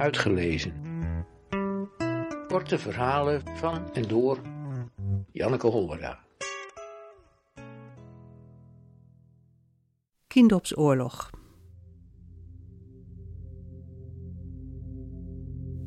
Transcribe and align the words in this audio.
Uitgelezen. 0.00 0.72
Korte 2.48 2.78
verhalen 2.78 3.42
van 3.54 3.92
en 3.92 4.08
door 4.08 4.40
Janneke 5.32 5.66
Hollera. 5.66 6.18
Kindopsoorlog. 10.26 11.30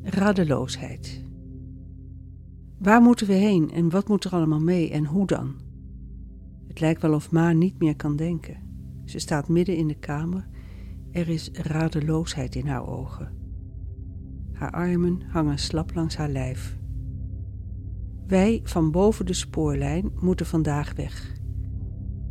Radeloosheid. 0.02 1.24
Waar 2.80 3.02
moeten 3.02 3.28
we 3.28 3.34
heen 3.34 3.72
en 3.72 3.90
wat 3.90 4.08
moet 4.08 4.24
er 4.24 4.32
allemaal 4.32 4.62
mee 4.62 4.92
en 4.92 5.06
hoe 5.06 5.28
dan? 5.28 5.56
Het 6.68 6.80
lijkt 6.80 7.02
wel 7.02 7.14
of 7.14 7.32
Ma 7.32 7.52
niet 7.52 7.80
meer 7.80 7.96
kan 7.96 8.16
denken. 8.16 8.58
Ze 9.06 9.20
staat 9.20 9.48
midden 9.48 9.76
in 9.76 9.88
de 9.88 10.00
kamer. 10.00 10.48
Er 11.12 11.30
is 11.30 11.50
radeloosheid 11.52 12.56
in 12.56 12.68
haar 12.68 12.88
ogen. 12.88 13.43
Haar 14.54 14.72
armen 14.72 15.22
hangen 15.28 15.58
slap 15.60 15.94
langs 15.94 16.16
haar 16.16 16.30
lijf. 16.30 16.78
Wij 18.28 18.62
van 18.64 18.92
boven 18.92 19.26
de 19.26 19.34
spoorlijn 19.34 20.12
moeten 20.20 20.46
vandaag 20.46 20.94
weg. 20.96 21.36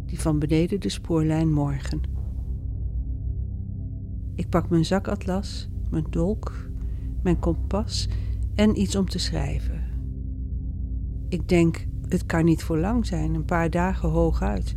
Die 0.07 0.21
van 0.21 0.39
beneden 0.39 0.81
de 0.81 0.89
spoorlijn 0.89 1.53
morgen. 1.53 2.01
Ik 4.35 4.49
pak 4.49 4.69
mijn 4.69 4.85
zakatlas, 4.85 5.69
mijn 5.91 6.07
dolk, 6.11 6.71
mijn 7.23 7.39
kompas 7.39 8.09
en 8.55 8.81
iets 8.81 8.97
om 8.97 9.09
te 9.09 9.19
schrijven. 9.19 9.81
Ik 11.29 11.49
denk, 11.49 11.87
het 12.09 12.27
kan 12.27 12.45
niet 12.45 12.63
voor 12.63 12.79
lang 12.79 13.07
zijn, 13.07 13.35
een 13.35 13.45
paar 13.45 13.71
dagen 13.71 14.09
hooguit. 14.09 14.77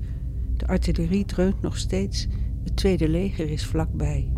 De 0.53 0.67
artillerie 0.67 1.25
dreunt 1.25 1.61
nog 1.61 1.77
steeds, 1.77 2.27
het 2.63 2.75
tweede 2.75 3.09
leger 3.09 3.49
is 3.49 3.65
vlakbij. 3.65 4.31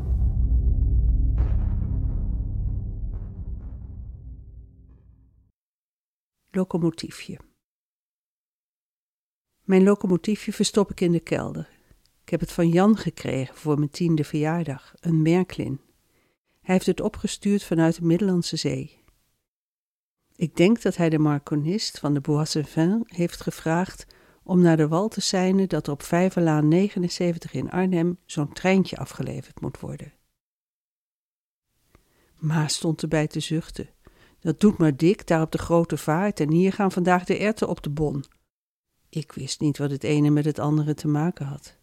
Locomotiefje. 6.52 7.40
Mijn 9.64 9.84
locomotiefje 9.84 10.54
verstop 10.54 10.92
ik 10.92 11.02
in 11.02 11.12
de 11.12 11.20
kelder. 11.20 11.70
Ik 12.24 12.30
heb 12.30 12.40
het 12.40 12.52
van 12.52 12.70
Jan 12.70 12.98
gekregen 12.98 13.56
voor 13.56 13.78
mijn 13.78 13.90
tiende 13.90 14.24
verjaardag, 14.24 14.94
een 15.00 15.22
Merklin. 15.22 15.82
Hij 16.62 16.76
heeft 16.76 16.86
het 16.86 17.02
opgestuurd 17.02 17.64
vanuit 17.64 17.96
de 17.96 18.06
Middellandse 18.06 18.56
Zee. 18.56 19.04
Ik 20.36 20.56
denk 20.56 20.82
dat 20.82 20.96
hij 20.98 21.10
de 21.10 21.20
marconist 21.20 22.00
van 22.00 22.14
de 22.14 22.22
Bois 22.22 22.56
Vin 22.62 23.04
heeft 23.06 23.42
gevraagd 23.42 24.06
om 24.44 24.62
naar 24.62 24.78
de 24.78 24.88
wal 24.88 25.08
te 25.08 25.22
seinen 25.22 25.70
dat 25.70 25.88
er 25.88 25.94
op 25.94 26.04
Vijverlaan 26.04 26.68
79 26.68 27.54
in 27.54 27.72
Arnhem 27.72 28.20
zo'n 28.26 28.54
treintje 28.54 28.98
afgeleverd 28.98 29.62
moet 29.62 29.80
worden. 29.80 30.14
Ma 32.36 32.68
stond 32.68 33.02
erbij 33.02 33.28
te 33.28 33.40
zuchten. 33.40 33.90
Dat 34.48 34.60
doet 34.60 34.78
maar 34.78 34.98
dik, 34.98 35.28
daar 35.28 35.42
op 35.42 35.52
de 35.52 35.58
grote 35.58 35.98
vaart, 35.98 36.40
en 36.40 36.52
hier 36.52 36.74
gaan 36.74 36.92
vandaag 36.92 37.24
de 37.24 37.38
erten 37.38 37.68
op 37.68 37.84
de 37.84 37.90
bon. 37.90 38.26
Ik 39.10 39.32
wist 39.32 39.60
niet 39.60 39.78
wat 39.78 39.92
het 39.92 40.04
ene 40.04 40.30
met 40.30 40.46
het 40.46 40.60
andere 40.60 40.94
te 40.94 41.08
maken 41.08 41.46
had. 41.46 41.78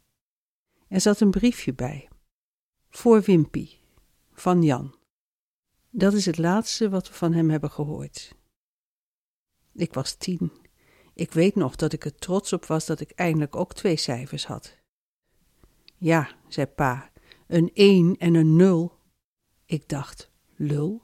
Er 0.88 1.00
zat 1.00 1.20
een 1.20 1.30
briefje 1.30 1.74
bij. 1.74 2.08
Voor 2.90 3.22
Wimpy, 3.22 3.68
van 4.32 4.62
Jan. 4.62 4.94
Dat 5.90 6.12
is 6.12 6.26
het 6.26 6.38
laatste 6.38 6.88
wat 6.88 7.08
we 7.08 7.14
van 7.14 7.32
hem 7.32 7.50
hebben 7.50 7.70
gehoord. 7.70 8.34
Ik 9.72 9.94
was 9.94 10.14
tien. 10.14 10.52
Ik 11.14 11.32
weet 11.32 11.54
nog 11.54 11.76
dat 11.76 11.92
ik 11.92 12.04
er 12.04 12.14
trots 12.14 12.52
op 12.52 12.64
was 12.64 12.86
dat 12.86 13.00
ik 13.00 13.10
eindelijk 13.10 13.56
ook 13.56 13.74
twee 13.74 13.96
cijfers 13.96 14.46
had. 14.46 14.78
Ja, 15.96 16.36
zei 16.48 16.66
pa, 16.66 17.10
een 17.46 17.70
één 17.74 18.16
en 18.16 18.34
een 18.34 18.56
nul. 18.56 18.98
Ik 19.64 19.88
dacht, 19.88 20.30
lul? 20.54 21.03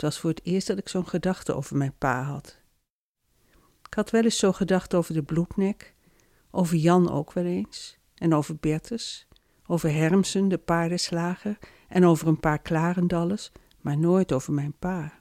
Het 0.00 0.08
was 0.08 0.20
voor 0.20 0.30
het 0.30 0.44
eerst 0.44 0.66
dat 0.66 0.78
ik 0.78 0.88
zo'n 0.88 1.08
gedachte 1.08 1.54
over 1.54 1.76
mijn 1.76 1.94
pa 1.98 2.22
had. 2.22 2.58
Ik 3.86 3.94
had 3.94 4.10
wel 4.10 4.22
eens 4.22 4.38
zo 4.38 4.52
gedacht 4.52 4.94
over 4.94 5.14
de 5.14 5.22
bloednek, 5.22 5.94
over 6.50 6.76
Jan 6.76 7.10
ook 7.10 7.32
wel 7.32 7.44
eens, 7.44 7.98
en 8.14 8.34
over 8.34 8.56
Bertus, 8.56 9.28
over 9.66 9.92
Hermsen, 9.92 10.48
de 10.48 10.58
paardenslager, 10.58 11.58
en 11.88 12.04
over 12.04 12.28
een 12.28 12.40
paar 12.40 12.58
klarendalles, 12.58 13.52
maar 13.80 13.98
nooit 13.98 14.32
over 14.32 14.52
mijn 14.52 14.74
pa. 14.78 15.12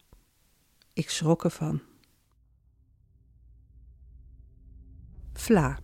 Ik 0.93 1.09
schrok 1.09 1.43
ervan. 1.43 1.81
Vla. 5.33 5.79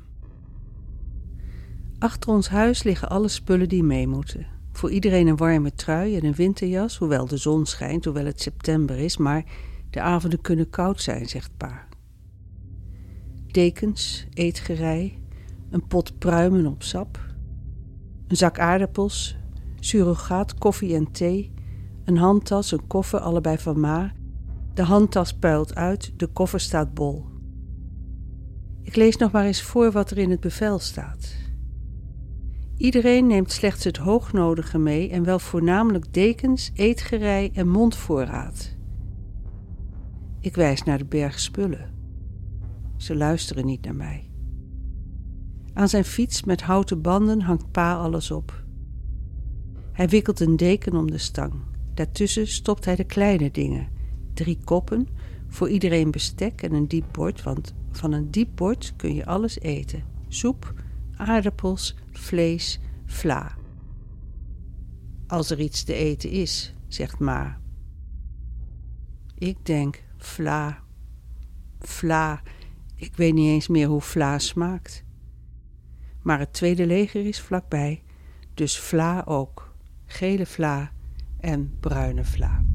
Achter 2.00 2.30
ons 2.30 2.50
huis 2.50 2.84
liggen 2.84 3.10
alle 3.10 3.28
spullen 3.28 3.70
die 3.70 3.84
mee 3.84 4.08
moeten. 4.08 4.55
Iedereen 4.90 5.28
een 5.28 5.38
warme 5.38 5.74
trui 5.74 6.18
en 6.18 6.26
een 6.26 6.34
winterjas, 6.34 6.98
hoewel 6.98 7.28
de 7.28 7.38
zon 7.38 7.66
schijnt, 7.66 8.06
hoewel 8.06 8.26
het 8.26 8.42
september 8.42 8.98
is, 8.98 9.18
maar 9.18 9.44
de 9.90 10.02
avonden 10.02 10.42
kunnen 10.42 10.70
koud 10.70 11.02
zijn, 11.02 11.30
zegt 11.30 11.52
pa. 11.58 11.88
Dekens, 13.48 14.28
eetgerei, 14.34 15.18
een 15.70 15.88
pot 15.88 16.18
pruimen 16.18 16.66
op 16.66 16.84
sap, 16.84 17.20
een 18.28 18.38
zak 18.38 18.60
aardappels, 18.60 19.38
surrogaat, 19.80 20.54
koffie 20.54 20.96
en 20.96 21.12
thee, 21.12 21.54
een 22.06 22.18
handtas, 22.18 22.72
een 22.72 22.88
koffer, 22.88 23.20
allebei 23.20 23.58
van 23.58 23.80
ma. 23.80 24.14
De 24.74 24.84
handtas 24.84 25.34
puilt 25.34 25.76
uit, 25.76 26.14
de 26.18 26.28
koffer 26.28 26.60
staat 26.60 26.94
bol. 26.94 27.26
Ik 28.82 28.96
lees 28.96 29.18
nog 29.18 29.32
maar 29.32 29.46
eens 29.46 29.62
voor 29.62 29.92
wat 29.92 30.12
er 30.12 30.18
in 30.18 30.30
het 30.30 30.40
bevel 30.40 30.80
staat. 30.80 31.45
Iedereen 32.78 33.28
neemt 33.28 33.52
slechts 33.52 33.84
het 33.84 33.98
hoognodige 33.98 34.78
mee 34.78 35.10
en 35.10 35.24
wel 35.24 35.40
voornamelijk 35.40 36.14
dekens, 36.14 36.72
eetgerei 36.74 37.50
en 37.54 37.70
mondvoorraad. 37.70 38.76
Ik 40.40 40.56
wijs 40.56 40.84
naar 40.84 40.98
de 40.98 41.06
berg 41.06 41.40
spullen. 41.40 41.94
Ze 42.98 43.16
luisteren 43.16 43.66
niet 43.66 43.86
naar 43.86 43.96
mij. 43.96 44.30
Aan 45.74 45.90
zijn 45.90 46.06
fiets 46.06 46.44
met 46.44 46.62
houten 46.62 47.02
banden 47.02 47.42
hangt 47.42 47.72
pa 47.72 47.96
alles 47.96 48.32
op. 48.32 48.64
Hij 49.92 50.08
wikkelt 50.08 50.40
een 50.40 50.58
deken 50.58 50.96
om 50.96 51.12
de 51.12 51.18
stang. 51.18 51.54
Daartussen 51.94 52.48
stopt 52.48 52.86
hij 52.86 52.96
de 52.96 53.04
kleine 53.04 53.52
dingen. 53.52 53.88
Drie 54.34 54.60
koppen, 54.64 55.08
voor 55.48 55.70
iedereen 55.70 56.12
bestek 56.12 56.62
en 56.62 56.74
een 56.74 56.88
diep 56.88 57.06
bord, 57.12 57.44
want 57.44 57.74
van 57.92 58.12
een 58.12 58.32
diep 58.32 58.50
bord 58.56 58.94
kun 58.96 59.16
je 59.16 59.26
alles 59.26 59.60
eten. 59.60 60.04
Soep, 60.28 60.74
aardappels, 61.18 61.96
vlees, 62.12 62.80
vla. 63.06 63.58
Als 65.28 65.50
er 65.50 65.60
iets 65.60 65.84
te 65.84 65.94
eten 65.94 66.30
is, 66.30 66.74
zegt 66.88 67.20
Ma. 67.20 67.60
Ik 69.38 69.66
denk, 69.66 70.04
vla, 70.18 70.84
vla, 71.80 72.42
ik 72.96 73.16
weet 73.16 73.34
niet 73.34 73.50
eens 73.50 73.68
meer 73.68 73.88
hoe 73.88 74.02
vla 74.02 74.40
smaakt. 74.40 75.04
Maar 76.22 76.40
het 76.40 76.54
tweede 76.54 76.86
leger 76.86 77.26
is 77.26 77.42
vlakbij, 77.42 78.04
dus 78.54 78.80
vla 78.80 79.24
ook. 79.26 79.74
Gele 80.06 80.46
vla 80.46 80.92
en 81.40 81.78
bruine 81.80 82.26
vla. 82.26 82.75